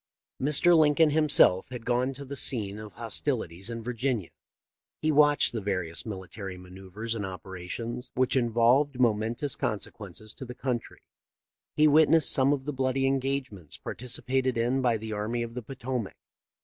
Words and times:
Mr. 0.41 0.75
Lincoln 0.75 1.11
himself 1.11 1.69
had 1.69 1.85
gone 1.85 2.11
to 2.13 2.25
the 2.25 2.35
scene 2.35 2.79
of 2.79 2.93
hostilities 2.93 3.69
in 3.69 3.83
Virginia. 3.83 4.31
He 4.99 5.11
watched 5.11 5.51
the 5.53 5.61
various 5.61 6.07
military 6.07 6.57
manoeuvres 6.57 7.13
and 7.13 7.23
operations, 7.23 8.09
which 8.15 8.35
involved 8.35 8.99
momentous 8.99 9.55
consequences 9.55 10.33
to 10.33 10.43
the 10.45 10.55
country; 10.55 11.03
he 11.75 11.87
wit 11.87 12.09
nessed 12.09 12.31
some 12.31 12.51
of 12.51 12.65
the 12.65 12.73
bloody 12.73 13.05
engagements 13.05 13.77
participated 13.77 14.57
in 14.57 14.81
by 14.81 14.97
the 14.97 15.13
army 15.13 15.43
of 15.43 15.53
the 15.53 15.61
Potomac. 15.61 16.15